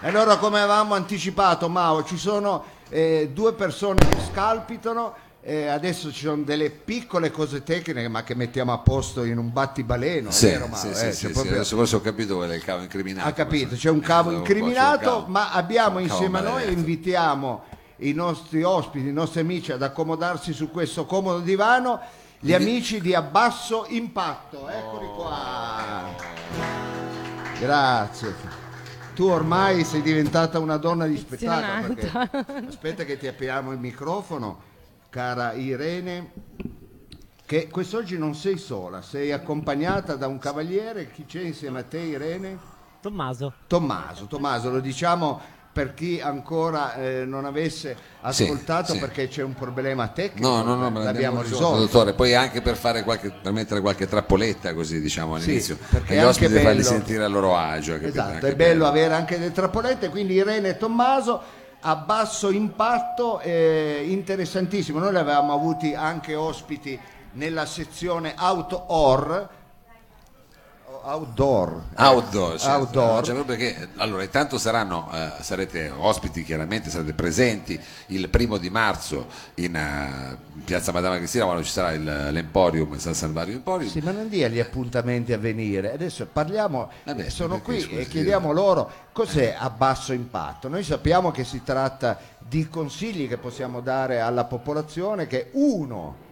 Allora, 0.00 0.36
come 0.36 0.58
avevamo 0.60 0.94
anticipato, 0.94 1.68
Mao, 1.68 2.04
ci 2.04 2.16
sono 2.16 2.62
eh, 2.88 3.30
due 3.32 3.52
persone 3.54 3.98
che 4.08 4.16
scalpitano. 4.30 5.14
eh, 5.40 5.66
adesso 5.68 6.12
ci 6.12 6.24
sono 6.26 6.42
delle 6.42 6.68
piccole 6.68 7.30
cose 7.30 7.62
tecniche, 7.62 8.06
ma 8.08 8.22
che 8.22 8.34
mettiamo 8.34 8.72
a 8.72 8.78
posto 8.78 9.24
in 9.24 9.38
un 9.38 9.50
battibaleno. 9.52 10.30
Sì, 10.30 10.46
vero, 10.46 10.68
sì, 10.74 10.88
Eh, 10.88 11.12
sì, 11.12 11.28
proprio- 11.30 11.54
adesso 11.54 11.74
forse 11.76 11.96
ho 11.96 12.00
capito 12.00 12.36
qual 12.36 12.50
è 12.50 12.54
il 12.56 12.62
cavo 12.64 12.82
incriminato. 12.82 13.26
ha 13.28 13.32
capito, 13.32 13.74
c'è 13.74 13.88
un 13.88 14.00
cavo 14.00 14.28
c'è 14.28 14.34
un 14.34 14.40
incriminato, 14.40 15.08
cavo. 15.10 15.24
ma 15.28 15.52
abbiamo 15.52 16.00
insieme 16.00 16.38
a 16.38 16.42
noi 16.42 16.64
e 16.64 16.70
invitiamo 16.72 17.62
i 17.98 18.12
nostri 18.12 18.62
ospiti, 18.62 19.08
i 19.08 19.12
nostri 19.12 19.40
amici 19.40 19.72
ad 19.72 19.82
accomodarsi 19.82 20.52
su 20.52 20.70
questo 20.70 21.06
comodo 21.06 21.38
divano, 21.38 21.98
gli 22.40 22.52
amici 22.52 23.00
di 23.00 23.14
Abbasso 23.14 23.86
Impatto. 23.88 24.68
Eccoli 24.68 25.06
qua. 25.16 26.02
Grazie. 27.58 28.57
Tu 29.18 29.24
ormai 29.24 29.82
sei 29.82 30.00
diventata 30.00 30.60
una 30.60 30.76
donna 30.76 31.04
di 31.04 31.16
spettacolo. 31.16 31.92
perché- 31.92 32.68
Aspetta 32.68 33.02
che 33.02 33.18
ti 33.18 33.26
apriamo 33.26 33.72
il 33.72 33.78
microfono, 33.80 34.60
cara 35.10 35.54
Irene. 35.54 36.30
Che 37.44 37.66
quest'oggi 37.66 38.16
non 38.16 38.36
sei 38.36 38.58
sola, 38.58 39.02
sei 39.02 39.32
accompagnata 39.32 40.14
da 40.14 40.28
un 40.28 40.38
cavaliere. 40.38 41.10
Chi 41.10 41.24
c'è 41.26 41.40
insieme 41.40 41.80
a 41.80 41.82
te, 41.82 41.98
Irene? 41.98 42.58
Tommaso. 43.00 43.54
Tommaso, 43.66 44.26
Tommaso, 44.26 44.70
lo 44.70 44.78
diciamo 44.78 45.40
per 45.78 45.94
chi 45.94 46.20
ancora 46.20 46.96
eh, 46.96 47.24
non 47.24 47.44
avesse 47.44 47.96
ascoltato 48.22 48.94
sì. 48.94 48.98
perché 48.98 49.28
c'è 49.28 49.44
un 49.44 49.54
problema 49.54 50.08
tecnico. 50.08 50.48
No, 50.48 50.62
no, 50.64 50.74
no, 50.74 51.02
l'abbiamo 51.04 51.40
risolto, 51.40 51.78
dottore. 51.78 52.14
Poi 52.14 52.34
anche 52.34 52.60
per, 52.60 52.74
fare 52.74 53.04
qualche, 53.04 53.30
per 53.30 53.52
mettere 53.52 53.80
qualche 53.80 54.08
trappoletta 54.08 54.74
così, 54.74 55.00
diciamo, 55.00 55.36
all'inizio. 55.36 55.76
perché 55.76 56.14
per 56.14 56.24
gli 56.24 56.26
ospiti 56.26 56.52
farli 56.54 56.64
bello- 56.64 56.82
sentire 56.82 57.22
a 57.22 57.28
loro 57.28 57.56
agio. 57.56 57.92
capito? 57.92 58.08
Esatto, 58.08 58.32
Anche 58.32 58.48
è 58.48 58.56
bello 58.56 58.86
avere 58.88 59.14
anche 59.14 59.38
delle 59.38 59.52
trappolette, 59.52 60.08
quindi 60.08 60.34
Irene 60.34 60.70
e 60.70 60.76
Tommaso 60.76 61.40
a 61.78 61.94
basso 61.94 62.50
impatto, 62.50 63.38
eh, 63.38 64.04
interessantissimo. 64.04 64.98
Noi 64.98 65.14
avevamo 65.14 65.52
avuti 65.52 65.94
anche 65.94 66.34
ospiti 66.34 66.98
nella 67.34 67.66
sezione 67.66 68.34
auto 68.36 68.86
or, 68.88 69.48
outdoor. 71.08 71.82
Outdoor, 71.94 72.58
certo. 72.58 72.76
Outdoor. 72.76 73.24
Cioè, 73.24 73.44
perché, 73.44 73.88
allora, 73.96 74.22
intanto 74.22 74.58
saranno, 74.58 75.08
eh, 75.12 75.42
sarete 75.42 75.90
ospiti, 75.90 76.42
chiaramente 76.44 76.90
sarete 76.90 77.14
presenti 77.14 77.80
il 78.08 78.28
primo 78.28 78.58
di 78.58 78.68
marzo 78.68 79.26
in 79.54 79.74
eh, 79.74 80.36
piazza 80.64 80.92
Madama 80.92 81.16
Cristina 81.16 81.44
quando 81.44 81.62
ci 81.62 81.70
sarà 81.70 81.92
il- 81.92 82.28
l'Emporium, 82.30 82.98
San 82.98 83.14
Salvario 83.14 83.54
Emporium. 83.54 83.90
Sì, 83.90 84.00
ma 84.00 84.10
non 84.10 84.28
dia 84.28 84.48
gli 84.48 84.60
appuntamenti 84.60 85.32
a 85.32 85.38
venire. 85.38 85.92
Adesso 85.92 86.26
parliamo, 86.30 86.90
Vabbè, 87.04 87.28
sono 87.30 87.54
perché, 87.54 87.64
qui 87.64 87.80
scusi, 87.80 88.00
e 88.00 88.06
chiediamo 88.06 88.52
loro 88.52 88.90
cos'è 89.12 89.56
a 89.58 89.70
basso 89.70 90.12
impatto. 90.12 90.68
Noi 90.68 90.82
sappiamo 90.84 91.30
che 91.30 91.44
si 91.44 91.62
tratta 91.64 92.18
di 92.38 92.68
consigli 92.68 93.28
che 93.28 93.38
possiamo 93.38 93.80
dare 93.80 94.20
alla 94.20 94.44
popolazione 94.44 95.26
che 95.26 95.48
uno 95.52 96.26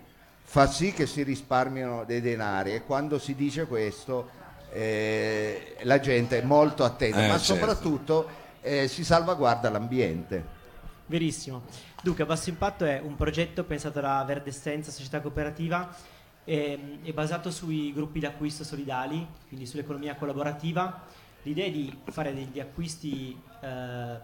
fa 0.48 0.66
sì 0.68 0.92
che 0.92 1.06
si 1.06 1.22
risparmiano 1.22 2.04
dei 2.04 2.20
denari 2.20 2.72
e 2.74 2.82
quando 2.84 3.18
si 3.18 3.34
dice 3.34 3.66
questo 3.66 4.44
eh, 4.76 5.76
la 5.84 5.98
gente 6.00 6.38
è 6.38 6.44
molto 6.44 6.84
attenta, 6.84 7.24
Eh, 7.24 7.28
ma 7.28 7.38
certo. 7.38 7.54
soprattutto 7.54 8.28
eh, 8.60 8.88
si 8.88 9.04
salvaguarda 9.04 9.70
l'ambiente. 9.70 10.54
Verissimo. 11.06 11.62
Dunque, 12.02 12.26
Basso 12.26 12.50
Impatto 12.50 12.84
è 12.84 13.00
un 13.02 13.16
progetto 13.16 13.64
pensato 13.64 14.00
da 14.00 14.22
Verde 14.26 14.50
Essenza, 14.50 14.90
società 14.90 15.20
cooperativa, 15.20 15.88
ehm, 16.44 17.04
è 17.04 17.12
basato 17.12 17.50
sui 17.50 17.92
gruppi 17.94 18.18
di 18.18 18.26
acquisto 18.26 18.64
solidali, 18.64 19.26
quindi 19.48 19.66
sull'economia 19.66 20.14
collaborativa. 20.16 21.04
L'idea 21.42 21.66
è 21.66 21.70
di 21.70 21.96
fare 22.10 22.34
degli 22.34 22.60
acquisti 22.60 23.40
eh, 23.62 24.16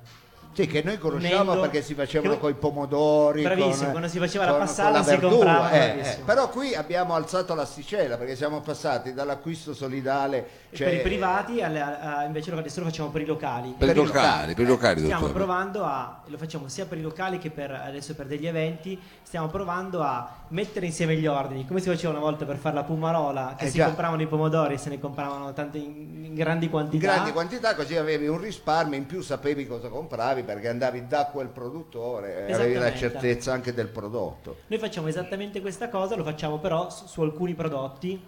Sì, 0.55 0.67
che 0.67 0.83
noi 0.85 0.99
conosciamo 0.99 1.43
Unendo- 1.43 1.61
perché 1.63 1.81
si 1.83 1.95
facevano 1.95 2.37
con 2.39 2.51
i 2.51 2.55
pomodori. 2.55 3.43
Bravissimo, 3.43 3.75
con- 3.77 3.91
quando 3.91 4.09
si 4.09 4.19
faceva 4.19 4.45
la 4.45 4.51
con- 4.51 4.61
passata 4.61 4.83
con 4.91 4.99
la 4.99 5.03
si 5.03 5.11
verdura, 5.11 5.35
comprava, 5.55 5.71
eh, 5.71 5.99
eh. 6.01 6.19
Però 6.25 6.49
qui 6.51 6.75
abbiamo 6.75 7.15
alzato 7.15 7.55
l'asticella 7.55 8.17
perché 8.19 8.37
siamo 8.37 8.61
passati 8.61 9.15
dall'acquisto 9.15 9.73
solidale. 9.75 10.61
cioè- 10.73 10.89
per 10.89 10.97
i 10.99 11.03
privati, 11.03 11.61
alle- 11.63 11.81
a- 11.83 12.25
invece 12.25 12.51
lo- 12.51 12.59
adesso 12.59 12.81
lo 12.81 12.87
facciamo 12.87 13.11
per 13.11 13.21
i 13.21 13.27
locali. 13.27 13.75
Per 13.77 13.89
i 13.89 13.93
per 13.93 14.03
i 14.03 14.07
locali, 14.07 14.55
per 14.55 14.65
i 14.65 14.69
locali, 14.69 15.01
Stiamo 15.03 15.27
dottore. 15.27 15.39
provando 15.45 15.85
a, 15.85 16.21
lo 16.27 16.39
facciamo 16.39 16.67
sia 16.69 16.87
per 16.87 16.97
i 16.99 17.03
locali 17.03 17.39
che 17.39 17.51
per 17.51 17.71
adesso 17.73 18.15
per 18.15 18.25
degli 18.27 18.47
eventi, 18.47 18.99
stiamo 19.23 19.49
provando 19.49 20.01
a 20.03 20.31
mettere 20.49 20.87
insieme 20.87 21.15
gli 21.17 21.27
ordini, 21.27 21.67
come 21.67 21.81
si 21.81 21.89
faceva 21.89 22.13
una 22.13 22.21
volta 22.23 22.45
per 22.47 22.57
fare 22.57 22.75
la 22.75 22.85
pumarola, 22.85 23.55
che 23.59 23.67
Eh 23.67 23.69
si 23.71 23.77
già. 23.77 23.85
compravano 23.87 24.23
i 24.23 24.27
pomodori 24.27 24.75
e 24.75 24.79
se 24.79 24.89
ne 24.89 24.99
compravano 24.99 25.53
tante 25.53 25.77
in, 25.79 26.25
in 26.25 26.35
grandi 26.35 26.65
in 26.67 26.71
quantità. 26.71 27.07
grandi 27.07 27.33
quantità 27.33 27.75
così 27.75 27.97
avevi 27.97 28.27
un 28.29 28.41
risparmio 28.41 28.97
in 28.99 29.05
più 29.07 29.21
sapevi 29.23 29.67
cosa 29.67 29.89
compravi 29.89 30.42
perché 30.43 30.69
andavi 30.69 31.07
da 31.07 31.27
quel 31.33 31.49
produttore 31.49 32.47
e 32.47 32.53
avevi 32.53 32.75
la 32.75 32.95
certezza 32.95 33.53
anche 33.53 33.73
del 33.73 33.89
prodotto 33.89 34.59
Noi 34.67 34.79
facciamo 34.79 35.09
esattamente 35.09 35.61
questa 35.61 35.89
cosa, 35.89 36.15
lo 36.17 36.25
facciamo 36.25 36.59
però 36.59 36.91
su, 36.91 37.07
su 37.07 37.23
alcuni 37.23 37.55
prodotti 37.55 38.21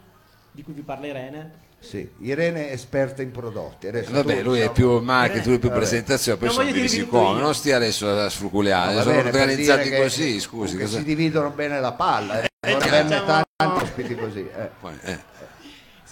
di 0.51 0.63
cui 0.63 0.73
vi 0.73 0.83
parla 0.83 1.07
Irene. 1.07 1.51
sì. 1.81 2.09
Irene 2.21 2.69
è 2.69 2.73
esperta 2.73 3.23
in 3.23 3.31
prodotti 3.33 3.89
Adesso 3.89 4.13
Vabbè, 4.13 4.39
tu, 4.39 4.43
lui 4.45 4.59
è 4.61 4.69
diciamo, 4.69 4.73
più 4.73 4.99
marketing, 5.05 5.47
lui 5.47 5.55
è 5.57 5.59
più 5.59 5.69
Vabbè. 5.69 5.81
presentazione, 5.81 6.39
poi 6.39 6.47
Non 6.49 6.57
sono 6.57 6.71
divisi 6.71 7.07
come. 7.07 7.37
io. 7.39 7.43
Non 7.45 7.55
stia 7.55 7.77
adesso 7.77 8.09
a 8.09 8.29
sfruculiare, 8.29 8.95
No, 8.95 9.03
sono 9.03 9.15
bene, 9.17 9.29
organizzati 9.29 9.83
dire 9.85 9.97
che- 9.97 10.03
così, 10.03 10.41
scusi. 10.41 10.77
che 10.77 10.85
cosa- 10.85 10.99
si 10.99 11.05
dividono 11.05 11.51
bene 11.51 11.81
la 11.81 11.93
palla 11.93 12.41
eh. 12.43 12.49
Eh, 12.61 12.73
vorremmo 12.73 13.09
facciamo- 13.11 13.43
tanti 13.57 13.83
ospiti 13.85 14.15
così 14.15 14.41
eh. 14.41 14.71
Poi, 14.81 14.97
eh, 15.03 15.19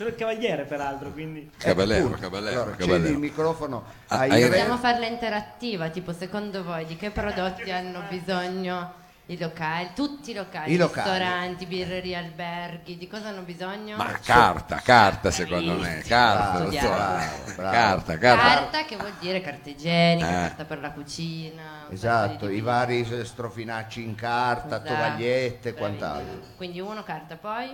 Sono 0.03 0.15
il 0.15 0.21
cavaliere 0.21 0.65
peraltro, 0.65 1.11
quindi... 1.13 1.49
Caballero, 1.57 2.07
Appunto. 2.07 2.23
caballero, 2.23 2.63
allora, 2.63 2.77
caballero. 2.77 3.03
cedi 3.05 3.13
il 3.13 3.19
microfono 3.21 3.85
Ah, 4.09 4.17
a 4.17 4.21
a 4.23 4.27
Irene. 4.27 4.49
Possiamo 4.49 4.77
farla 4.79 5.07
interattiva, 5.07 5.89
tipo 5.91 6.13
secondo 6.13 6.65
voi 6.65 6.87
di 6.87 6.97
che 6.97 7.11
prodotti 7.11 7.71
hanno 7.71 8.03
bisogno 8.09 8.95
i 9.27 9.39
locali, 9.39 9.91
tutti 9.95 10.33
i 10.33 10.35
locali, 10.35 10.73
I 10.73 10.77
locali. 10.77 11.09
ristoranti, 11.09 11.67
birrerie, 11.67 12.17
alberghi, 12.17 12.99
di 12.99 13.07
cosa 13.07 13.29
hanno 13.29 13.43
bisogno? 13.43 13.97
Ma 13.97 14.11
carta, 14.21 14.81
carta 14.83 15.31
secondo 15.31 15.75
me, 15.75 16.03
carta, 16.05 16.65
Bravo, 16.65 16.69
bravo, 16.69 17.53
bravo. 17.55 17.71
carta, 17.73 18.19
carta. 18.19 18.43
Carta 18.49 18.85
che 18.85 18.97
vuol 18.97 19.13
dire 19.21 19.41
carta 19.41 19.69
igienica, 19.69 20.29
Eh. 20.29 20.33
carta 20.49 20.65
per 20.65 20.81
la 20.81 20.91
cucina. 20.91 21.87
Esatto, 21.91 22.49
i 22.49 22.61
vari 22.61 23.05
strofinacci 23.25 24.03
in 24.03 24.17
carta, 24.17 24.83
Esatto, 24.83 24.89
tovagliette 24.89 25.69
e 25.69 25.75
quant'altro. 25.75 26.41
Quindi 26.57 26.81
uno 26.81 27.05
carta 27.05 27.37
poi, 27.37 27.71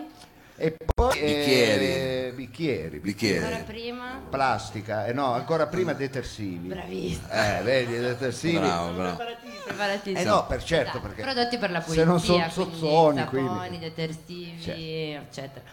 E 0.60 0.74
poi 0.92 1.12
Bicchieri. 1.20 1.84
eh, 1.84 2.32
bicchieri, 2.34 2.82
ancora 2.82 2.98
Bicchiere. 3.00 3.62
prima, 3.64 4.20
plastica, 4.28 5.06
eh, 5.06 5.12
no, 5.12 5.32
ancora 5.32 5.68
prima 5.68 5.92
detersivi. 5.92 6.66
bravissimo, 6.66 7.28
Eh, 7.30 7.60
vedi, 7.62 7.94
i 7.94 7.98
detersivi. 8.00 8.58
Bravo, 8.58 8.92
bravo. 8.92 9.16
preparatissimo. 9.64 10.18
Eh 10.18 10.24
no, 10.24 10.46
per 10.48 10.64
certo, 10.64 10.88
Esatto, 10.90 11.00
perché 11.06 11.22
prodotti 11.22 11.58
per 11.58 11.70
la 11.70 11.78
se 11.78 11.84
pulizia, 11.84 12.04
non 12.06 12.18
sono 12.20 12.38
quindi 12.38 12.52
sozzoni, 12.52 13.18
saponi, 13.18 13.46
quindi- 13.46 13.78
detersivi, 13.78 14.60
Certo. 14.60 14.80
eccetera. 15.28 15.64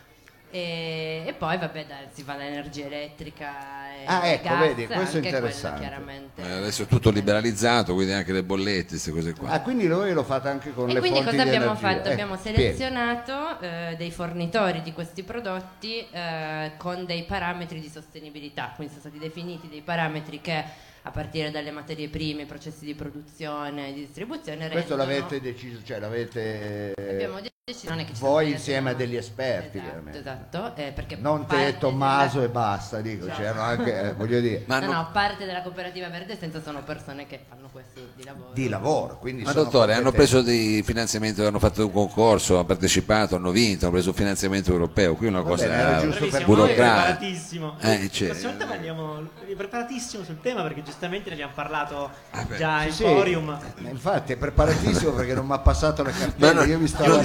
E, 0.55 1.23
e 1.25 1.33
poi 1.33 1.57
vabbè 1.57 1.85
dai, 1.85 2.05
si 2.13 2.23
fa 2.23 2.38
l'energia 2.38 2.85
elettrica 2.85 3.91
e 3.91 4.05
Ah, 4.05 4.25
ecco, 4.27 4.47
gas, 4.47 4.59
vedi, 4.59 4.85
questo 4.88 5.17
è 5.17 5.21
interessante. 5.25 5.91
Eh, 6.38 6.49
adesso 6.49 6.83
è 6.83 6.85
tutto 6.85 7.09
liberalizzato, 7.09 7.93
quindi 7.93 8.13
anche 8.13 8.31
le 8.31 8.41
bollette, 8.41 8.88
queste 8.91 9.11
cose 9.11 9.33
qua. 9.33 9.49
Ah, 9.49 9.61
quindi 9.61 9.85
voi 9.88 10.13
lo 10.13 10.23
fate 10.23 10.47
anche 10.47 10.71
con 10.73 10.89
E 10.89 10.94
le 10.94 10.99
quindi 10.99 11.23
cosa 11.23 11.41
abbiamo 11.41 11.65
energia. 11.71 11.75
fatto? 11.89 12.07
Eh, 12.07 12.11
abbiamo 12.13 12.38
selezionato 12.38 13.59
eh, 13.59 13.95
dei 13.97 14.11
fornitori 14.11 14.81
di 14.81 14.94
questi 14.94 15.23
prodotti 15.23 16.07
eh, 16.09 16.71
con 16.77 17.05
dei 17.05 17.23
parametri 17.23 17.81
di 17.81 17.89
sostenibilità, 17.89 18.71
quindi 18.75 18.94
sono 18.94 19.07
stati 19.09 19.19
definiti 19.21 19.67
dei 19.67 19.81
parametri 19.81 20.39
che 20.39 20.63
a 21.01 21.11
partire 21.11 21.51
dalle 21.51 21.71
materie 21.71 22.07
prime, 22.07 22.44
i 22.44 22.45
processi 22.45 22.85
di 22.85 22.94
produzione 22.95 23.89
e 23.89 23.94
di 23.94 24.05
distribuzione 24.05 24.69
Questo 24.69 24.95
rendono- 24.95 25.03
l'avete 25.19 25.41
deciso, 25.41 25.79
cioè 25.83 25.99
l'avete 25.99 26.94
abbiamo 26.97 27.35
deciso 27.35 27.53
non 27.87 27.97
è 27.97 28.05
che 28.05 28.13
ci 28.13 28.19
voi 28.21 28.51
insieme 28.51 28.91
a 28.91 28.93
degli 28.93 29.15
esperti, 29.15 29.77
esatto, 29.79 29.89
chiaramente. 29.89 30.19
esatto 30.19 30.75
eh, 30.75 30.91
perché 30.93 31.15
non 31.15 31.47
te 31.47 31.77
Tommaso 31.79 32.35
della- 32.37 32.45
e 32.45 32.53
basta, 32.53 33.01
dico, 33.01 33.25
c'erano 33.25 33.61
anche, 33.61 34.01
eh, 34.01 34.13
voglio 34.13 34.39
dire, 34.39 34.65
Ma, 34.67 34.77
no, 34.81 34.85
no- 34.85 34.91
no, 34.91 35.09
parte 35.11 35.45
della 35.47 35.63
cooperativa 35.63 36.07
Verde 36.09 36.37
Senza 36.39 36.61
sono 36.61 36.83
persone 36.83 37.25
che 37.25 37.39
fanno 37.50 37.67
questo 37.71 38.01
di 38.15 38.23
lavoro. 38.23 38.51
di 38.53 38.69
lavoro, 38.69 39.17
quindi 39.17 39.41
ma 39.41 39.50
sono 39.50 39.63
dottore, 39.63 39.95
hanno 39.95 40.12
preso 40.12 40.44
dei 40.44 40.83
finanziamenti, 40.83 41.41
hanno 41.41 41.57
fatto 41.57 41.83
un 41.83 41.91
concorso, 41.91 42.53
hanno 42.53 42.65
partecipato, 42.65 43.35
hanno 43.35 43.50
vinto, 43.50 43.85
hanno 43.85 43.94
preso 43.95 44.09
un 44.09 44.15
finanziamento 44.15 44.71
europeo. 44.71 45.15
Qui 45.15 45.25
è 45.25 45.29
una 45.29 45.41
Va 45.41 45.50
cosa 45.50 45.65
bene, 45.65 46.45
burocratica. 46.45 46.65
preparatissimo. 46.65 47.77
Eh, 47.79 48.09
cioè- 48.11 48.27
La 48.27 48.33
prossima 48.33 48.51
volta 48.51 48.65
parliamo- 48.68 49.29
è 49.47 49.53
preparatissimo 49.56 50.23
sul 50.23 50.39
tema 50.39 50.61
perché 50.61 50.83
giustamente 50.83 51.29
ne 51.29 51.33
abbiamo 51.33 51.53
parlato 51.56 52.11
beh. 52.47 52.57
già 52.57 52.83
in 52.83 52.91
Sì, 52.91 53.01
forum. 53.01 53.57
eh, 53.83 53.89
infatti 53.89 54.33
è 54.33 54.38
preparatissimo 54.38 55.13
perché 55.13 55.33
non 55.33 55.47
mi 55.47 55.53
ha 55.53 55.59
passato 55.59 56.03
cartelle, 56.03 56.53
no, 56.53 56.61
io 56.63 56.77
mi 56.77 56.88
stavo 56.88 57.23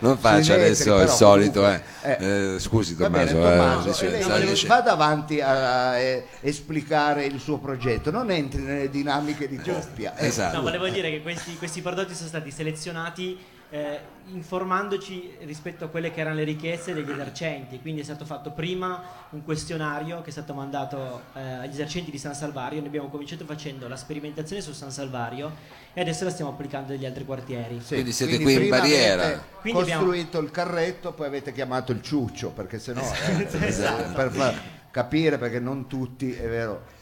non, 0.00 0.18
faccia 0.18 0.54
adesso 0.54 1.00
il 1.00 1.08
solito, 1.08 1.60
comunque, 1.60 1.84
eh. 2.02 2.54
Eh, 2.54 2.58
scusi 2.58 2.94
Va 2.94 3.10
bene, 3.10 3.30
Tommaso, 3.30 3.48
eh, 3.52 3.56
Tommaso, 3.56 3.88
dice- 3.88 4.28
lei 4.28 4.46
dice- 4.48 4.66
vada 4.66 4.92
avanti 4.92 5.40
a, 5.40 5.96
eh, 5.98 6.26
esplicare 6.40 7.24
il 7.24 7.38
suo 7.40 7.58
progetto, 7.58 8.10
non 8.10 8.30
entri 8.30 8.62
nelle 8.62 8.90
dinamiche 8.90 9.48
di 9.48 9.56
coppia. 9.58 10.16
Eh, 10.16 10.26
Esatto. 10.26 10.56
No, 10.56 10.62
volevo 10.62 10.88
dire 10.88 11.10
che 11.10 11.22
questi, 11.22 11.56
questi 11.56 11.80
prodotti 11.80 12.14
sono 12.14 12.28
stati 12.28 12.50
selezionati 12.50 13.38
eh, 13.72 14.00
informandoci 14.26 15.34
rispetto 15.44 15.86
a 15.86 15.88
quelle 15.88 16.12
che 16.12 16.20
erano 16.20 16.36
le 16.36 16.44
richieste 16.44 16.92
degli 16.92 17.10
esercenti. 17.10 17.80
Quindi 17.80 18.02
è 18.02 18.04
stato 18.04 18.26
fatto 18.26 18.50
prima 18.50 19.02
un 19.30 19.42
questionario 19.44 20.20
che 20.20 20.28
è 20.28 20.30
stato 20.30 20.52
mandato 20.52 21.22
eh, 21.34 21.40
agli 21.40 21.70
esercenti 21.70 22.10
di 22.10 22.18
San 22.18 22.34
Salvario. 22.34 22.78
Noi 22.80 22.88
abbiamo 22.88 23.08
cominciato 23.08 23.46
facendo 23.46 23.88
la 23.88 23.96
sperimentazione 23.96 24.60
su 24.60 24.72
San 24.72 24.90
Salvario 24.90 25.50
e 25.94 26.02
adesso 26.02 26.24
la 26.24 26.30
stiamo 26.30 26.50
applicando 26.50 26.92
negli 26.92 27.06
altri 27.06 27.24
quartieri. 27.24 27.80
Sì, 27.80 27.94
Quindi 27.94 28.12
siete 28.12 28.38
qui 28.40 28.62
in 28.62 28.68
barriera. 28.68 29.42
Quindi 29.62 29.80
abbiamo- 29.80 30.04
costruito 30.04 30.38
il 30.40 30.50
carretto, 30.50 31.12
poi 31.12 31.26
avete 31.28 31.50
chiamato 31.52 31.92
il 31.92 32.02
ciuccio, 32.02 32.50
perché 32.50 32.78
sennò 32.78 33.00
eh, 33.00 33.48
Esatto. 33.66 34.12
per 34.12 34.30
far 34.30 34.54
capire 34.90 35.38
perché 35.38 35.58
non 35.58 35.86
tutti, 35.86 36.30
è 36.34 36.46
vero. 36.46 37.00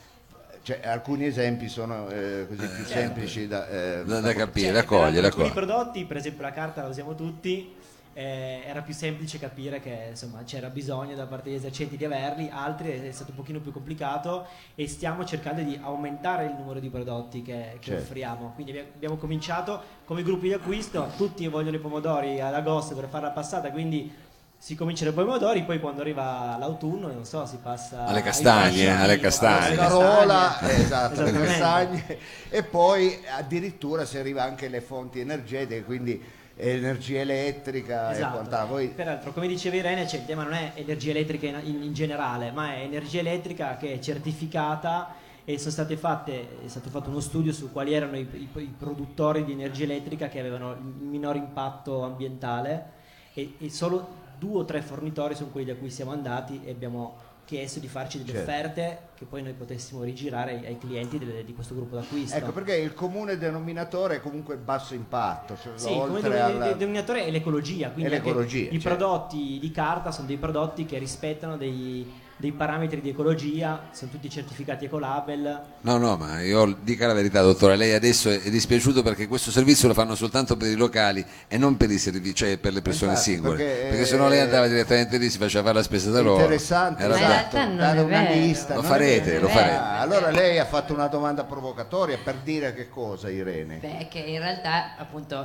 Cioè, 0.71 0.87
alcuni 0.87 1.25
esempi 1.27 1.69
sono 1.69 2.09
eh, 2.11 2.47
così 2.47 2.65
più 2.69 2.85
semplici 2.85 3.49
da, 3.49 3.67
eh, 3.69 4.05
Da, 4.05 4.21
da 4.21 4.33
capire, 4.33 4.71
da 4.71 4.85
cogliere, 4.85 5.27
alcuni 5.27 5.51
prodotti, 5.51 6.05
per 6.05 6.19
esempio 6.19 6.43
la 6.43 6.53
carta 6.53 6.83
la 6.83 6.89
usiamo 6.89 7.17
tutti, 7.17 7.75
eh, 8.13 8.63
era 8.65 8.81
più 8.81 8.95
semplice 8.95 9.41
capire 9.41 9.81
che 9.81 10.07
insomma, 10.11 10.45
c'era 10.45 10.69
bisogno 10.69 11.17
da 11.17 11.27
parte 11.27 11.49
degli 11.49 11.59
esercenti 11.59 11.97
di 11.97 12.05
averli, 12.05 12.49
altri 12.53 12.91
è 12.91 13.11
stato 13.11 13.31
un 13.31 13.37
pochino 13.39 13.59
più 13.59 13.73
complicato 13.73 14.47
e 14.77 14.87
stiamo 14.87 15.25
cercando 15.25 15.61
di 15.63 15.77
aumentare 15.83 16.45
il 16.45 16.55
numero 16.57 16.79
di 16.79 16.89
prodotti 16.89 17.43
che, 17.43 17.79
che 17.81 17.91
Certo. 17.91 18.03
offriamo. 18.05 18.53
Quindi 18.55 18.71
abbiamo- 18.71 18.91
abbiamo 18.95 19.17
cominciato 19.17 19.83
come 20.05 20.23
gruppi 20.23 20.47
di 20.47 20.53
acquisto, 20.53 21.11
tutti 21.17 21.49
vogliono 21.49 21.75
i 21.79 21.81
pomodori 21.81 22.41
ad 22.41 22.55
agosto 22.55 22.95
per 22.95 23.09
fare 23.09 23.25
la 23.25 23.33
passata, 23.33 23.73
quindi 23.73 24.29
si 24.63 24.75
comincia 24.75 25.05
dai 25.05 25.15
pomodori, 25.15 25.63
poi 25.63 25.81
quando 25.81 26.03
arriva 26.03 26.55
l'autunno, 26.59 27.07
non 27.11 27.25
so, 27.25 27.47
si 27.47 27.57
passa 27.63 28.05
Alle 28.05 28.21
castagne, 28.21 28.85
fasciani, 28.85 29.03
alle 29.03 29.19
castagne. 29.19 29.67
alle 29.67 29.77
castagne. 29.77 30.61
eh, 30.77 30.81
esatto, 30.83 31.23
le 31.23 31.29
Esattamente. 31.31 31.47
castagne 31.47 32.19
e 32.51 32.63
poi 32.63 33.19
addirittura 33.39 34.05
si 34.05 34.19
arriva 34.19 34.43
anche 34.43 34.67
alle 34.67 34.83
fonti 34.83 35.19
energetiche, 35.19 35.83
quindi 35.83 36.23
energia 36.57 37.21
elettrica 37.21 38.11
e 38.11 38.17
Esatto. 38.17 38.33
quant'altro. 38.35 38.75
Voi- 38.75 38.89
Peraltro, 38.89 39.33
come 39.33 39.49
diceva 39.49 39.77
Irene, 39.77 40.07
cioè, 40.07 40.21
il 40.21 40.27
tema 40.27 40.43
non 40.43 40.53
è 40.53 40.73
energia 40.75 41.09
elettrica 41.11 41.47
in, 41.47 41.59
in- 41.65 41.83
in 41.83 41.95
generale, 41.95 42.51
ma 42.51 42.75
è 42.75 42.81
energia 42.83 43.21
elettrica 43.21 43.79
che 43.79 43.95
è 43.95 43.99
certificata 43.99 45.15
e 45.47 45.57
sono 45.59 45.71
state 45.71 45.97
fatte, 45.97 46.49
è 46.63 46.69
stato 46.69 46.91
fatto 46.91 47.09
uno 47.09 47.21
studio 47.21 47.51
su 47.55 47.73
quali 47.73 47.95
erano 47.95 48.19
i, 48.19 48.29
i- 48.35 48.61
i 48.61 48.75
produttori 48.79 49.43
di 49.47 49.53
energia 49.53 49.85
elettrica 49.85 50.29
che 50.29 50.39
avevano 50.39 50.73
il 50.73 50.83
minor 50.83 51.35
impatto 51.37 52.03
ambientale 52.05 52.99
e, 53.33 53.55
e 53.59 53.71
solo 53.71 54.29
due 54.41 54.61
o 54.61 54.65
tre 54.65 54.81
fornitori 54.81 55.35
sono 55.35 55.51
quelli 55.51 55.67
da 55.67 55.77
cui 55.77 55.91
siamo 55.91 56.11
andati 56.13 56.63
e 56.65 56.71
abbiamo 56.71 57.29
chiesto 57.45 57.79
di 57.81 57.89
farci 57.89 58.19
delle 58.19 58.31
Certo. 58.33 58.49
offerte 58.51 58.99
che 59.17 59.25
poi 59.25 59.43
noi 59.43 59.53
potessimo 59.55 60.03
rigirare 60.03 60.53
ai, 60.53 60.67
ai 60.67 60.79
clienti 60.79 61.19
delle- 61.19 61.45
di 61.45 61.53
questo 61.53 61.75
gruppo 61.75 61.97
d'acquisto. 61.97 62.37
Ecco 62.37 62.53
perché 62.53 62.77
il 62.77 62.95
comune 62.95 63.37
denominatore 63.37 64.17
è 64.17 64.21
comunque 64.21 64.55
il 64.55 64.61
basso 64.61 64.95
impatto, 64.95 65.57
cioè, 65.61 65.73
Sì, 65.75 65.89
oltre 65.93 66.31
de- 66.31 66.41
alla- 66.41 66.67
de- 66.69 66.77
denominatore 66.77 67.25
è 67.27 67.31
l'ecologia, 67.31 67.91
quindi 67.91 68.11
È 68.13 68.15
l'ecologia, 68.15 68.69
i 68.71 68.81
certo. 68.81 68.97
prodotti 68.97 69.59
di 69.61 69.71
carta 69.73 70.11
sono 70.13 70.27
dei 70.29 70.37
prodotti 70.39 70.87
che 70.87 70.99
rispettano 70.99 71.57
dei, 71.57 72.11
dei 72.41 72.53
parametri 72.53 73.01
di 73.03 73.11
ecologia, 73.11 73.89
sono 73.93 74.11
tutti 74.11 74.29
certificati 74.31 74.87
Ecolabel. 74.87 75.61
No, 75.83 75.99
no, 75.99 76.17
ma 76.17 76.41
io 76.41 76.77
dica 76.81 77.07
la 77.07 77.13
verità, 77.13 77.43
dottore, 77.43 77.77
lei 77.77 77.93
adesso 77.93 78.31
è 78.31 78.51
dispiaciuto 78.51 79.03
perché 79.03 79.29
questo 79.29 79.51
servizio 79.51 79.87
lo 79.89 79.95
fanno 79.95 80.15
soltanto 80.15 80.57
per 80.57 80.69
i 80.69 80.75
locali 80.75 81.25
e 81.47 81.59
non 81.59 81.77
per 81.77 81.91
i 81.91 81.99
servizi, 81.99 82.35
cioè 82.35 82.57
per 82.59 82.73
le 82.73 82.81
persone 82.83 83.13
Infatti, 83.13 83.31
singole. 83.31 83.57
perché, 83.57 83.81
Perché, 83.89 84.01
eh, 84.01 84.07
se 84.07 84.17
no 84.17 84.29
lei 84.29 84.41
andava 84.41 84.67
direttamente 84.67 85.19
lì, 85.19 85.29
si 85.31 85.39
faceva 85.39 85.63
fare 85.65 85.77
la 85.77 85.83
spesa 85.83 86.11
da 86.11 86.21
loro. 86.23 86.41
interessante, 86.41 87.03
Era 87.03 87.13
Ma 87.15 87.19
in 87.21 87.25
esatto, 87.31 87.57
realtà 87.57 87.65
non 87.85 87.97
è 87.99 88.01
una 88.03 88.23
vero. 88.23 88.35
lista. 88.41 88.75
Lo 88.75 88.81
non 88.81 88.85
è 88.91 88.95
farete, 88.95 89.31
vero. 89.31 89.41
lo 89.43 89.49
farete. 89.49 89.75
Ah, 89.77 90.01
allora 90.01 90.31
lei 90.31 90.59
ha 90.59 90.65
fatto 90.65 90.95
una 90.95 91.07
domanda 91.09 91.45
provocatoria 91.45 92.19
per 92.23 92.37
dire 92.43 92.73
che 92.75 92.89
cosa 92.89 93.29
Irene? 93.31 93.77
Beh, 93.77 94.09
che 94.11 94.19
in 94.21 94.39
realtà 94.39 94.97
appunto 94.97 95.37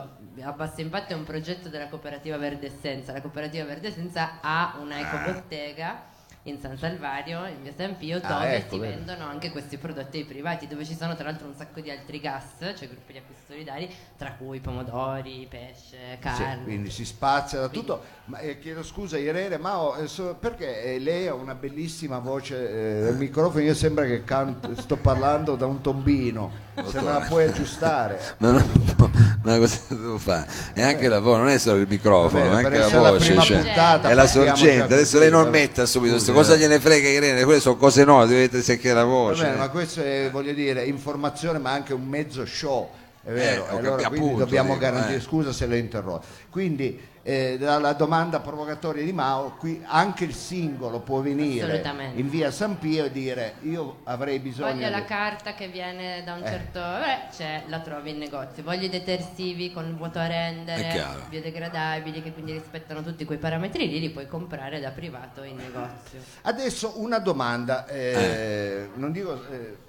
a 0.42 0.52
basso 0.52 0.82
impatto 0.82 1.14
è 1.14 1.16
un 1.16 1.24
progetto 1.26 1.68
della 1.70 1.88
cooperativa 1.88 2.38
Verde 2.38 2.68
Essenza. 2.68 3.12
La 3.12 3.22
cooperativa 3.22 3.64
Verde 3.66 3.90
Essenza 3.90 4.40
ha 4.42 4.78
una 4.82 5.00
ecobottega 5.00 6.14
in 6.48 6.60
San 6.60 6.78
Salvario, 6.78 7.46
in 7.48 7.64
via 7.64 7.74
San 7.76 7.98
Pio, 7.98 8.20
Ah, 8.22 8.34
dove 8.40 8.56
ecco, 8.58 8.76
si 8.76 8.80
vedi. 8.80 8.94
vendono 8.96 9.26
anche 9.26 9.50
questi 9.52 9.78
prodotti 9.78 10.18
ai 10.18 10.26
privati, 10.26 10.68
dove 10.68 10.86
ci 10.86 10.96
sono 10.96 11.16
tra 11.16 11.26
l'altro 11.26 11.48
un 11.48 11.56
sacco 11.56 11.80
di 11.80 11.90
altri 11.90 12.20
gas, 12.20 12.44
cioè 12.60 12.88
gruppi 12.88 13.14
di 13.14 13.18
acquisto 13.18 13.44
solidari, 13.48 13.90
tra 14.18 14.34
cui 14.38 14.60
pomodori, 14.60 15.48
pesce, 15.50 15.98
Sì, 16.14 16.18
carne. 16.20 16.64
quindi 16.64 16.90
si 16.92 17.04
spazia 17.04 17.60
da 17.60 17.68
tutto. 17.70 18.04
Ma 18.26 18.40
eh, 18.40 18.60
chiedo 18.60 18.84
scusa 18.84 19.18
Irene, 19.18 19.58
ma 19.58 19.80
ho- 19.80 19.96
eh, 19.98 20.08
so- 20.08 20.36
perché 20.40 20.84
eh, 20.96 21.00
lei 21.00 21.28
ha 21.28 21.34
una 21.34 21.56
bellissima 21.56 22.20
voce 22.20 22.56
eh, 22.70 23.02
del 23.04 23.16
microfono? 23.16 23.64
Io 23.64 23.74
sembra 23.74 24.06
che 24.06 24.24
canto- 24.24 24.80
sto 24.80 24.98
parlando 24.98 25.56
da 25.56 25.66
un 25.66 25.82
tombino. 25.82 26.52
Se 26.86 27.02
me 27.02 27.12
la 27.12 27.26
puoi 27.28 27.46
aggiustare. 27.48 28.20
Ma 28.38 28.52
no, 28.54 28.60
no, 28.98 29.12
ma 29.46 29.58
cosa 29.58 29.80
devo 29.96 30.18
fare? 30.18 30.48
È 30.74 30.82
anche 30.82 31.08
la 31.08 31.20
voce, 31.20 31.38
non 31.40 31.50
è 31.50 31.58
solo 31.58 31.78
il 31.80 31.88
microfono, 31.88 32.44
Vabbè, 32.50 32.64
anche 32.66 32.78
la 32.78 33.02
la 33.02 33.12
voce. 33.12 33.26
prima 33.28 33.42
cioè, 33.42 33.62
puntata, 33.62 34.10
è 34.10 34.14
la 34.14 34.28
sorgente. 34.28 34.94
Adesso 34.94 35.20
lei 35.20 35.30
non 35.30 35.44
vabbè. 35.46 35.60
metta 35.60 35.86
subito 35.86 36.14
questo, 36.14 36.32
Scusi, 36.34 36.46
cosa 36.46 36.60
gliene 36.60 36.80
frega 36.80 37.08
Irene? 37.08 37.44
Quelle 37.44 37.60
sono 37.60 37.78
cose 37.78 38.04
no, 38.04 38.26
dovete 38.26 38.62
sentire 38.62 38.94
la 38.94 39.04
voce. 39.04 39.44
bene, 39.44 39.56
ma 39.58 39.70
questo 39.70 40.02
è, 40.02 40.30
voglio 40.32 40.54
dire, 40.54 40.84
informazione, 40.86 41.60
ma 41.60 41.72
anche 41.72 41.94
un 41.94 42.04
mezzo 42.06 42.46
show. 42.46 42.90
È 43.26 43.32
vero, 43.32 43.66
Eh, 43.66 43.70
allora 43.70 43.96
capito, 43.96 44.08
quindi 44.10 44.28
appunto, 44.28 44.44
dobbiamo 44.46 44.74
dico, 44.74 44.80
garantire, 44.82 45.18
eh. 45.18 45.20
scusa 45.20 45.52
se 45.52 45.66
l'ho 45.66 45.74
interrotto. 45.76 46.28
Quindi 46.52 47.02
eh, 47.24 47.58
dalla 47.58 47.94
domanda 47.94 48.40
provocatoria 48.40 49.04
di 49.04 49.12
Mao, 49.12 49.56
qui 49.58 49.84
anche 49.84 50.26
il 50.26 50.36
singolo 50.36 51.00
può 51.00 51.22
venire 51.22 51.82
in 52.18 52.30
via 52.30 52.52
San 52.52 52.78
Pio 52.78 53.06
e 53.06 53.12
dire 53.12 53.56
io 53.62 54.02
avrei 54.04 54.38
bisogno 54.38 54.74
Voglio 54.74 54.90
la 54.92 55.00
di... 55.00 55.06
carta 55.06 55.56
che 55.56 55.70
viene 55.70 56.22
da 56.24 56.34
un 56.34 56.44
Eh. 56.44 56.48
certo. 56.48 56.80
Vabbè, 56.80 57.28
c'è, 57.36 57.64
la 57.66 57.80
trovi 57.80 58.12
in 58.12 58.20
negozio. 58.20 58.62
Voglio 58.62 58.86
i 58.86 58.90
detersivi 58.90 59.74
con 59.74 59.96
vuoto 59.98 60.20
a 60.20 60.28
rendere, 60.28 61.04
biodegradabili, 61.28 62.22
che 62.22 62.32
quindi 62.32 62.52
rispettano 62.52 63.02
tutti 63.02 63.26
quei 63.26 63.40
parametri 63.40 63.90
lì, 63.90 64.00
li 64.02 64.12
puoi 64.12 64.28
comprare 64.28 64.80
da 64.80 64.92
privato 64.92 65.42
in 65.42 65.56
negozio. 65.56 66.20
Adesso 66.44 67.02
una 67.02 67.18
domanda, 67.18 67.88
eh, 67.88 68.90
non 68.94 69.12
dico... 69.12 69.84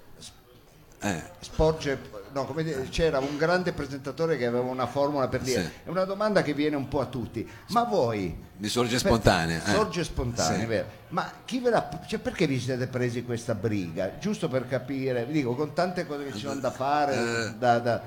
eh, 1.01 1.09
Eh, 1.09 1.23
sporge, 1.39 1.99
no, 2.33 2.45
come 2.45 2.63
dire, 2.63 2.87
c'era 2.89 3.19
un 3.19 3.37
grande 3.37 3.71
presentatore 3.73 4.37
che 4.37 4.45
aveva 4.45 4.63
una 4.69 4.87
formula 4.87 5.27
per 5.27 5.41
dire, 5.41 5.61
Sì. 5.63 5.69
è 5.85 5.89
una 5.89 6.05
domanda 6.05 6.41
che 6.41 6.53
viene 6.53 6.75
un 6.75 6.87
po' 6.87 7.01
a 7.01 7.05
tutti, 7.05 7.47
ma 7.67 7.83
voi 7.83 8.45
mi 8.57 8.67
sorge 8.67 8.91
Per- 8.97 8.99
spontanea. 9.01 9.63
eh. 9.63 9.71
Sorge 9.71 10.03
spontanea, 10.03 10.67
Sì. 10.83 10.95
Ma 11.09 11.31
chi 11.45 11.59
ve 11.59 11.69
l'ha, 11.69 11.87
cioè 12.07 12.19
perché 12.19 12.47
vi 12.47 12.59
siete 12.59 12.87
presi 12.87 13.23
questa 13.23 13.53
briga? 13.55 14.17
Giusto 14.19 14.47
per 14.47 14.67
capire, 14.67 15.25
vi 15.25 15.33
dico, 15.33 15.55
con 15.55 15.73
tante 15.73 16.05
cose 16.07 16.25
che 16.25 16.33
ci 16.33 16.39
sono 16.47 16.59
da 16.59 16.71
fare, 16.71 17.15
Eh. 17.15 17.53
da, 17.57 17.79
da- 17.79 18.01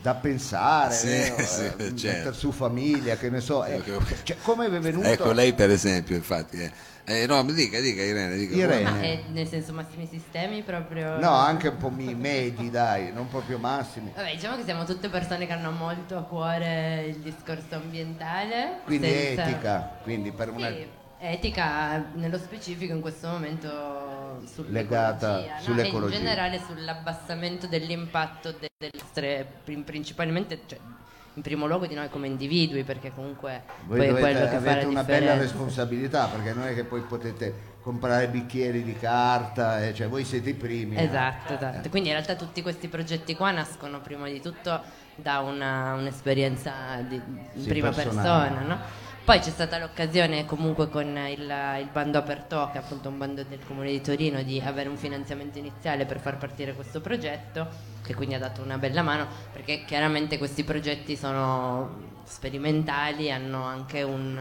da 0.00 0.14
pensare, 0.14 0.94
Sì, 0.94 1.06
vero? 1.08 1.36
sì, 1.44 1.62
Eh, 1.62 1.96
certo. 1.96 2.06
mettere 2.06 2.32
su 2.34 2.52
famiglia, 2.52 3.16
che 3.16 3.30
ne 3.30 3.40
so. 3.40 3.64
eh, 3.64 3.76
Ok. 3.76 4.22
cioè, 4.22 4.36
come 4.42 4.66
è 4.66 4.70
venuto? 4.70 5.06
Ecco, 5.06 5.32
lei 5.32 5.52
per 5.52 5.70
esempio, 5.70 6.16
infatti. 6.16 6.58
eh. 6.60 6.70
Eh, 7.04 7.26
no, 7.26 7.42
mi 7.42 7.54
dica, 7.54 7.80
dica 7.80 8.02
Irene. 8.02 8.36
Dica, 8.36 8.54
Irene. 8.54 8.82
Ma 8.82 9.00
è 9.00 9.22
nel 9.30 9.46
senso 9.48 9.72
massimi 9.72 10.06
sistemi 10.06 10.62
proprio. 10.62 11.18
No, 11.18 11.30
anche 11.30 11.68
un 11.68 11.76
po' 11.78 11.88
mi- 11.88 12.14
medi, 12.14 12.68
dai, 12.70 13.12
non 13.12 13.28
proprio 13.28 13.58
massimi. 13.58 14.12
Vabbè, 14.14 14.34
diciamo 14.34 14.56
che 14.56 14.64
siamo 14.64 14.84
tutte 14.84 15.08
persone 15.08 15.46
che 15.46 15.52
hanno 15.52 15.70
molto 15.70 16.18
a 16.18 16.22
cuore 16.22 17.06
il 17.08 17.16
discorso 17.20 17.76
ambientale. 17.76 18.80
Quindi 18.84 19.08
senza- 19.08 19.42
etica, 19.44 19.98
quindi 20.02 20.32
per 20.32 20.50
una... 20.50 20.68
Etica 21.20 22.04
nello 22.14 22.38
specifico 22.38 22.92
in 22.92 23.00
questo 23.00 23.26
momento 23.26 24.40
Legata 24.68 25.58
sull'ecologia, 25.60 25.98
no? 25.98 26.06
e 26.06 26.16
in 26.18 26.24
generale 26.24 26.60
sull'abbassamento 26.64 27.66
dell'impatto 27.66 28.52
de- 28.58 28.68
delle 28.78 28.92
nostre, 29.00 29.46
prin- 29.64 29.82
principalmente, 29.82 30.60
cioè, 30.66 30.78
in 31.34 31.42
primo 31.42 31.66
luogo 31.66 31.86
di 31.86 31.94
noi 31.94 32.08
come 32.08 32.28
individui, 32.28 32.84
perché 32.84 33.12
comunque 33.12 33.62
Voi 33.86 33.98
poi 33.98 34.06
è 34.06 34.12
quello 34.20 34.48
che 34.48 34.56
avete 34.56 34.84
una 34.86 35.02
bella 35.02 35.36
responsabilità 35.36 36.26
perché 36.26 36.52
non 36.52 36.68
è 36.68 36.74
che 36.74 36.84
poi 36.84 37.00
potete 37.00 37.76
comprare 37.82 38.28
bicchieri 38.28 38.84
di 38.84 38.94
carta, 38.94 39.84
eh, 39.84 39.94
cioè 39.94 40.08
voi 40.08 40.24
siete 40.24 40.50
i 40.50 40.54
primi. 40.54 40.94
eh. 40.94 41.02
Esatto, 41.02 41.54
esatto. 41.54 41.88
Quindi 41.88 42.10
in 42.10 42.14
realtà 42.14 42.36
tutti 42.36 42.62
questi 42.62 42.86
progetti 42.86 43.34
qua 43.34 43.50
nascono 43.50 44.00
prima 44.00 44.28
di 44.28 44.40
tutto 44.40 44.80
da 45.16 45.40
una- 45.40 45.94
un'esperienza 45.94 46.72
di, 47.08 47.16
in 47.16 47.62
Sì, 47.62 47.68
prima 47.68 47.90
personale. 47.90 48.48
persona, 48.50 48.74
no? 48.74 49.06
Poi 49.28 49.40
c'è 49.40 49.50
stata 49.50 49.76
l'occasione 49.76 50.46
comunque 50.46 50.88
con 50.88 51.04
il, 51.04 51.54
il 51.80 51.88
bando 51.92 52.16
Aperto, 52.16 52.70
che 52.72 52.78
è 52.78 52.80
appunto 52.80 53.10
un 53.10 53.18
bando 53.18 53.42
del 53.42 53.58
Comune 53.62 53.90
di 53.90 54.00
Torino, 54.00 54.42
di 54.42 54.58
avere 54.58 54.88
un 54.88 54.96
finanziamento 54.96 55.58
iniziale 55.58 56.06
per 56.06 56.18
far 56.18 56.38
partire 56.38 56.72
questo 56.72 57.02
progetto, 57.02 57.68
che 58.02 58.14
quindi 58.14 58.36
ha 58.36 58.38
dato 58.38 58.62
una 58.62 58.78
bella 58.78 59.02
mano, 59.02 59.26
perché 59.52 59.84
chiaramente 59.84 60.38
questi 60.38 60.64
progetti 60.64 61.14
sono 61.14 62.20
sperimentali, 62.24 63.30
hanno 63.30 63.64
anche 63.64 64.00
un, 64.00 64.40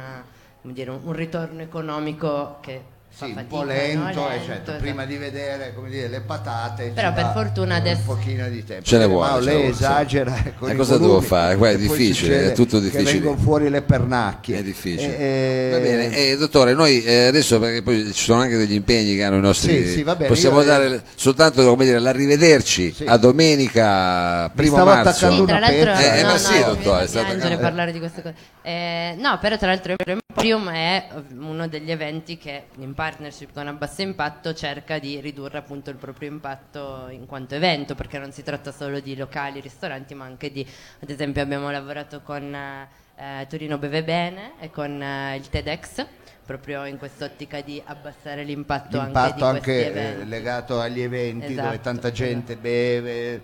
dire, 0.62 0.92
un 0.92 1.12
ritorno 1.12 1.62
economico 1.62 2.60
che 2.62 2.82
fa 3.10 3.26
Sì, 3.26 3.32
un 3.32 3.38
fatica, 3.38 3.56
po' 3.56 3.64
lento, 3.64 4.00
no? 4.00 4.10
eh, 4.28 4.30
Lento, 4.30 4.46
certo, 4.46 4.62
esatto. 4.72 4.78
prima 4.84 5.06
di 5.06 5.18
vedere 5.18 5.74
come 5.74 5.90
dire, 5.90 6.08
le 6.08 6.22
patate 6.22 6.92
Però 6.94 7.12
per 7.14 7.32
fortuna 7.34 7.74
un 7.76 7.80
adesso- 7.82 8.02
pochino 8.06 8.48
di 8.48 8.64
tempo. 8.64 8.84
Ce 8.84 8.98
ne 8.98 9.04
Eh, 9.06 9.08
vuole, 9.08 9.30
Mao, 9.30 9.40
lei 9.40 9.56
vuole, 9.56 9.74
sì. 9.74 9.84
esagera 9.84 10.44
con 10.60 10.70
E 10.70 10.74
i 10.74 10.76
cosa 10.76 10.94
devo 10.98 11.08
volumi, 11.08 11.26
fare? 11.26 11.56
Qua 11.58 11.70
è 11.70 11.74
e 11.74 11.78
difficile, 11.78 12.52
è 12.52 12.52
tutto 12.54 12.78
Che 12.78 12.84
difficile. 12.84 13.12
vengono 13.14 13.38
fuori 13.38 13.70
le 13.70 13.82
pernacchie. 13.82 14.58
È 14.60 14.64
difficile. 14.64 15.18
Eh, 15.18 15.70
Va 15.72 15.80
bene, 15.80 16.16
eh, 16.16 16.38
dottore, 16.38 16.74
noi 16.74 17.04
eh, 17.04 17.26
adesso 17.28 17.60
perché 17.60 17.82
poi 17.82 18.06
ci 18.14 18.24
sono 18.24 18.42
anche 18.42 18.56
degli 18.58 18.74
impegni 18.74 19.16
che 19.16 19.24
hanno 19.24 19.38
i 19.38 19.42
nostri. 19.42 19.84
Sì, 19.86 19.92
sì, 19.94 20.04
va 20.04 20.16
bene, 20.16 20.28
possiamo 20.28 20.60
io- 20.60 20.66
dare 20.68 21.02
soltanto 21.16 21.64
come 21.68 21.86
dire, 21.86 21.98
l'arrivederci 22.00 22.94
Sì. 22.94 23.04
a 23.08 23.18
domenica 23.18 24.50
primo 24.54 24.76
stavo 24.76 24.92
marzo. 24.92 25.10
attaccando 25.10 25.36
Sì, 25.42 25.46
tra 25.48 25.58
una 25.58 25.68
l'altro, 25.70 25.92
pezza. 25.94 26.14
Eh, 26.16 26.22
no, 26.22 26.28
ma 26.28 26.32
no, 26.34 26.38
sì, 26.38 26.54
mi 26.54 26.64
dottore, 26.64 27.04
è 27.04 27.08
stata- 27.08 27.26
piangere 27.26 27.54
eh. 27.54 27.58
parlare 27.58 27.92
di 27.92 28.00
queste 28.00 28.22
cose. 28.22 28.36
Eh, 28.62 29.16
no, 29.18 29.38
però 29.42 29.58
tra 29.58 29.68
l'altro 29.68 29.96
Emporium 29.98 30.70
è 30.70 31.08
uno 31.40 31.68
degli 31.68 31.90
eventi 31.90 32.38
che 32.38 32.64
in 32.80 32.94
partnership 32.98 33.54
con 33.54 33.68
Abbassa 33.68 34.02
Impatto 34.02 34.56
cerca 34.56 34.98
di 34.98 35.20
ridurre 35.20 35.60
appunto 35.60 35.92
il 35.92 35.98
proprio 35.98 36.32
impatto 36.32 37.10
in 37.12 37.28
quanto 37.28 37.54
evento, 37.54 37.94
perché 37.94 38.18
non 38.18 38.32
si 38.32 38.42
tratta 38.42 38.72
solo 38.72 39.00
di 39.00 39.16
locali, 39.16 39.60
ristoranti, 39.60 40.16
ma 40.16 40.26
anche 40.26 40.52
di, 40.52 40.68
ad 41.00 41.08
esempio 41.08 41.44
abbiamo 41.44 41.70
lavorato 41.70 42.22
con 42.22 42.52
eh, 42.56 43.46
Torino 43.48 43.78
Beve 43.78 44.04
Bene 44.04 44.54
e 44.60 44.72
con 44.72 45.00
eh, 45.00 45.36
il 45.36 45.48
TEDx, 45.48 46.08
proprio 46.44 46.86
in 46.86 46.98
quest'ottica 46.98 47.62
di 47.62 47.80
abbassare 47.86 48.44
l'impatto, 48.44 48.98
anche 48.98 49.12
di 49.12 49.26
l'impatto 49.28 49.50
questi 49.52 49.70
anche, 49.70 50.22
eh, 50.22 50.26
legato 50.26 50.80
agli 50.80 51.02
eventi 51.02 51.54
dove 51.54 51.68
Esatto, 51.68 51.82
tanta 51.82 52.12
gente 52.12 52.56
beve, 52.56 53.44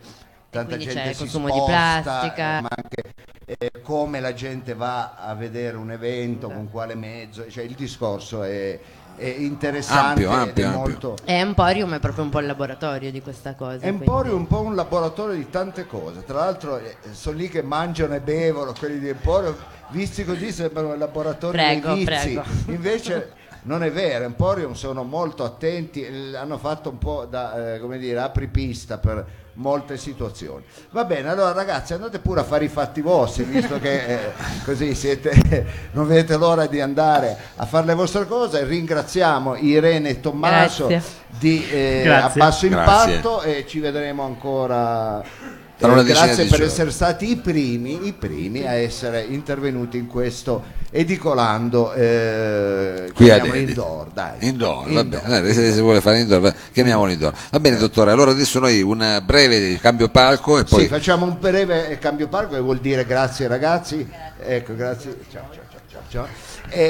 tanta 0.49 0.77
gente 0.77 0.95
c'è 0.95 1.09
il 1.09 1.17
consumo 1.17 1.45
di 1.45 1.59
sposta, 1.59 2.01
plastica. 2.01 2.61
ma 2.61 2.69
anche 2.71 3.13
eh, 3.45 3.71
come 3.83 4.19
la 4.19 4.33
gente 4.33 4.73
va 4.73 5.13
a 5.13 5.35
vedere 5.35 5.77
un 5.77 5.91
evento, 5.91 6.49
con 6.49 6.71
quale 6.71 6.95
mezzo, 6.95 7.47
cioè 7.51 7.63
il 7.63 7.75
discorso 7.75 8.41
è 8.41 8.79
interessante 9.17 10.25
Ampio, 10.25 10.29
ampio, 10.31 10.51
ed 10.51 10.59
è 10.59 10.63
ampio. 10.63 10.79
molto... 10.79 11.15
E 11.23 11.33
Emporium 11.33 11.93
è 11.95 11.99
proprio 11.99 12.23
un 12.23 12.29
po' 12.29 12.39
il 12.39 12.45
laboratorio 12.47 13.11
di 13.11 13.21
questa 13.21 13.53
cosa. 13.55 13.85
Emporium 13.85 14.19
è 14.19 14.21
quindi- 14.21 14.39
un 14.39 14.47
po' 14.47 14.61
un 14.61 14.75
laboratorio 14.75 15.35
di 15.35 15.49
tante 15.49 15.85
cose, 15.85 16.23
tra 16.25 16.39
l'altro 16.39 16.77
eh, 16.77 16.95
sono 17.11 17.37
lì 17.37 17.49
che 17.49 17.61
mangiano 17.61 18.15
e 18.15 18.19
bevono 18.19 18.73
quelli 18.77 18.99
di 18.99 19.09
Emporium, 19.09 19.55
visti 19.89 20.23
così 20.25 20.51
sembrano 20.51 20.93
il 20.93 20.99
laboratorio 20.99 21.61
Prego, 21.61 21.87
dei 21.93 22.05
vizi, 22.05 22.05
prego. 22.05 22.43
invece 22.67 23.31
non 23.63 23.83
è 23.83 23.91
vero, 23.91 24.25
Emporium 24.25 24.73
sono 24.73 25.03
molto 25.03 25.43
attenti, 25.43 26.05
hanno 26.35 26.57
fatto 26.57 26.89
un 26.89 26.97
po' 26.97 27.25
da 27.29 27.75
eh, 27.75 27.79
come 27.79 27.97
dire, 27.97 28.19
apripista 28.19 28.97
per 28.97 29.25
molte 29.53 29.97
situazioni. 29.97 30.63
Va 30.91 31.05
bene, 31.05 31.29
allora 31.29 31.51
ragazzi 31.51 31.93
andate 31.93 32.19
pure 32.19 32.41
a 32.41 32.43
fare 32.43 32.65
i 32.65 32.69
fatti 32.69 33.01
vostri, 33.01 33.43
visto 33.43 33.79
che 33.79 34.05
eh, 34.05 34.31
così 34.65 34.95
siete, 34.95 35.65
non 35.91 36.07
vedete 36.07 36.37
l'ora 36.37 36.65
di 36.65 36.81
andare 36.81 37.37
a 37.55 37.65
fare 37.65 37.85
le 37.85 37.93
vostre 37.93 38.27
cose, 38.27 38.63
ringraziamo 38.63 39.55
Irene 39.55 40.09
e 40.09 40.19
Tommaso 40.19 40.87
Grazie. 40.87 41.11
di 41.27 41.69
eh, 41.69 42.01
a 42.01 42.03
Grazie. 42.03 42.39
basso 42.39 42.67
Grazie. 42.67 43.15
impatto 43.15 43.41
e 43.43 43.65
ci 43.67 43.79
vedremo 43.79 44.23
ancora. 44.23 45.61
Eh, 45.91 46.03
decina 46.03 46.25
grazie 46.25 46.43
di 46.43 46.49
per 46.49 46.59
giorni. 46.59 46.71
essere 46.73 46.91
stati 46.91 47.29
i 47.31 47.35
primi, 47.35 48.07
i 48.07 48.13
primi 48.13 48.65
a 48.67 48.73
essere 48.73 49.21
intervenuti 49.23 49.97
in 49.97 50.07
questo 50.07 50.63
edicolando 50.91 51.91
eh, 51.93 53.11
Qui 53.13 53.29
a 53.29 53.43
indoor, 53.45 54.07
dai. 54.13 54.37
Indoor, 54.47 54.91
va 54.91 55.01
Indoor. 55.01 55.23
bene, 55.23 55.47
Eh, 55.49 55.53
se, 55.53 55.73
se 55.73 55.81
vuole 55.81 56.01
fare 56.01 56.19
indoor, 56.19 56.39
va- 56.41 56.53
chiamiamolo 56.71 57.11
indoor. 57.11 57.33
Va 57.51 57.59
bene 57.59 57.77
dottore, 57.77 58.11
allora 58.11 58.31
adesso 58.31 58.59
noi 58.59 58.81
un 58.81 59.21
breve 59.25 59.77
cambio 59.79 60.09
palco 60.09 60.59
e 60.59 60.63
poi 60.63 60.81
Sì, 60.83 60.87
facciamo 60.87 61.25
un 61.25 61.37
breve 61.39 61.97
cambio 61.99 62.27
parco 62.27 62.53
che 62.53 62.61
vuol 62.61 62.79
dire 62.79 63.05
grazie 63.05 63.47
ragazzi. 63.47 64.07
Ecco, 64.45 64.75
grazie. 64.75 65.17
Ciao, 65.31 65.47
ciao, 65.51 65.63
ciao, 65.71 65.81
ciao, 65.89 66.01
ciao. 66.09 66.27
E, 66.69 66.81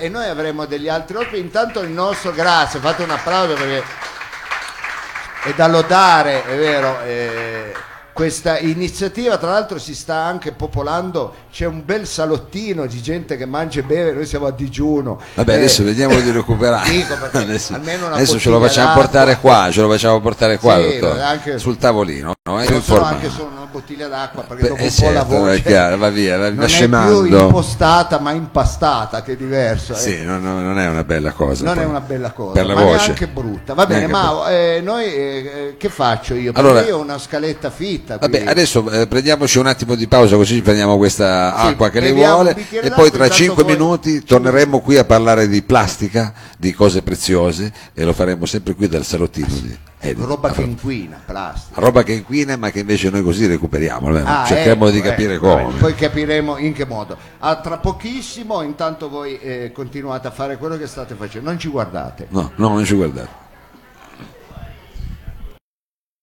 e- 0.00 0.04
e 0.04 0.08
noi 0.08 0.28
avremo 0.28 0.64
degli 0.66 0.88
altri 0.88 1.16
ospiti. 1.16 1.38
Intanto 1.40 1.80
il 1.80 1.90
nostro 1.90 2.32
grazie, 2.32 2.80
fate 2.80 3.02
un 3.04 3.10
applauso 3.10 3.54
perché 3.54 3.82
è 5.44 5.52
da 5.54 5.68
lodare, 5.68 6.44
è 6.44 6.56
vero. 6.56 7.00
eh, 7.02 7.72
questa 8.18 8.58
iniziativa 8.58 9.38
tra 9.38 9.50
l'altro 9.52 9.78
si 9.78 9.94
sta 9.94 10.16
anche 10.16 10.50
popolando, 10.50 11.32
c'è 11.52 11.66
un 11.66 11.84
bel 11.84 12.04
salottino 12.04 12.84
di 12.86 13.00
gente 13.00 13.36
che 13.36 13.46
mangia 13.46 13.78
e 13.78 13.84
beve, 13.84 14.10
noi 14.10 14.26
siamo 14.26 14.46
a 14.46 14.50
digiuno. 14.50 15.20
Vabbè, 15.34 15.52
Eh, 15.52 15.54
adesso 15.54 15.84
vediamo 15.84 16.18
di 16.20 16.28
recuperare. 16.32 16.90
dico 16.90 17.14
perché 17.16 17.38
adesso 17.38 17.74
almeno 17.74 18.06
una 18.06 18.16
adesso 18.16 18.36
ce 18.40 18.50
lo 18.50 18.58
facciamo 18.58 18.86
d'acqua. 18.88 19.02
portare 19.04 19.38
qua, 19.38 19.68
ce 19.70 19.80
lo 19.82 19.88
facciamo 19.88 20.20
portare 20.20 20.58
qua, 20.58 20.80
Sì, 20.82 20.98
dottore, 20.98 21.22
anche- 21.22 21.58
sul 21.58 21.76
tavolino. 21.78 22.32
No? 22.42 22.60
Informale. 22.60 23.14
anche 23.14 23.40
una 23.40 23.67
bottiglia 23.70 24.08
d'acqua 24.08 24.42
perché 24.42 24.62
Beh, 24.64 24.68
dopo 24.70 24.80
eh, 24.82 24.86
un 24.86 24.94
po' 24.96 25.10
la 25.10 25.20
certo, 25.20 25.36
voce 25.36 25.54
è 25.54 25.62
chiaro, 25.62 25.96
va 25.96 26.08
via, 26.10 26.36
va- 26.38 26.48
va 26.48 26.54
non 26.54 26.64
è 26.64 26.68
scemando. 26.68 27.22
più 27.22 27.36
impostata 27.36 28.18
ma 28.18 28.32
impastata 28.32 29.22
che 29.22 29.32
è 29.32 29.36
diverso 29.36 29.92
eh. 29.92 29.96
Sì, 29.96 30.22
non, 30.22 30.42
non- 30.42 30.62
non 30.64 30.78
è 30.78 30.88
una 30.88 31.04
bella 31.04 31.32
cosa. 31.32 31.64
non 31.64 31.74
poi. 31.74 31.82
è 31.82 31.86
una 31.86 32.00
bella 32.00 32.30
cosa 32.32 32.52
Per 32.52 32.66
la 32.66 32.74
ma 32.74 32.82
voce. 32.82 32.96
neanche 33.04 33.26
brutta 33.28 33.74
va 33.74 33.86
bene 33.86 34.06
Neanche 34.06 34.12
ma 34.40 34.50
eh, 34.50 34.80
noi 34.82 35.04
eh, 35.04 35.18
eh, 35.18 35.74
che 35.78 35.88
faccio 35.88 36.34
io 36.34 36.52
perché 36.52 36.68
Allora- 36.68 36.84
io 36.86 36.96
ho 36.96 37.00
una 37.00 37.18
scaletta 37.18 37.70
fitta 37.70 38.18
Vabbè, 38.18 38.44
adesso 38.46 38.90
eh, 38.90 39.06
prendiamoci 39.06 39.58
un 39.58 39.66
attimo 39.66 39.94
di 39.94 40.06
pausa 40.08 40.36
così 40.36 40.54
ci 40.54 40.62
prendiamo 40.62 40.96
questa 40.96 41.54
Sì, 41.60 41.66
acqua 41.68 41.90
che 41.90 42.00
lei 42.00 42.12
vuole 42.12 42.56
e 42.70 42.90
poi 42.90 43.10
tra 43.10 43.28
5 43.28 43.62
voi- 43.62 43.72
minuti 43.72 44.22
torneremo 44.24 44.80
qui 44.80 44.96
a 44.96 45.04
parlare 45.04 45.48
di 45.48 45.62
plastica, 45.62 46.32
di 46.56 46.72
cose 46.72 47.02
preziose 47.02 47.72
e 47.94 48.04
lo 48.04 48.12
faremo 48.12 48.46
sempre 48.46 48.74
qui 48.74 48.88
dal 48.88 49.04
salottino 49.04 49.46
di 49.48 49.78
Edith. 50.00 50.24
roba 50.24 50.48
A 50.48 50.52
che 50.52 50.62
inquina 50.62 51.20
plastica 51.24 51.80
roba 51.80 52.02
che 52.04 52.12
inquina 52.12 52.56
ma 52.56 52.70
che 52.70 52.80
invece 52.80 53.10
noi 53.10 53.22
così 53.22 53.46
recuperiamo, 53.46 54.06
almeno 54.06 54.26
Ah, 54.28 54.44
cerchiamo 54.44 54.86
ecco, 54.86 54.94
di 54.94 55.00
capire 55.00 55.34
ecco, 55.34 55.48
come. 55.56 55.78
poi 55.78 55.94
capiremo 55.94 56.56
in 56.58 56.72
che 56.72 56.84
modo 56.86 57.16
Ah, 57.38 57.56
tra 57.60 57.78
pochissimo 57.78 58.62
intanto 58.62 59.08
voi 59.08 59.38
eh, 59.40 59.72
continuate 59.72 60.28
a 60.28 60.30
fare 60.30 60.56
quello 60.56 60.76
che 60.76 60.86
state 60.86 61.14
facendo 61.14 61.48
non 61.50 61.58
ci 61.58 61.68
guardate 61.68 62.26
No, 62.30 62.52
no, 62.56 62.68
non 62.68 62.84
ci 62.84 62.94
guardate. 62.94 63.46